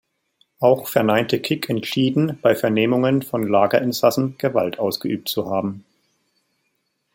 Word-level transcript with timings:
Auch 0.59 0.87
verneinte 0.87 1.39
Kick 1.39 1.69
entschieden, 1.69 2.39
bei 2.41 2.55
Vernehmungen 2.55 3.21
von 3.21 3.47
Lagerinsassen 3.47 4.35
Gewalt 4.39 4.79
ausgeübt 4.79 5.29
zu 5.29 5.47
haben. 5.51 5.85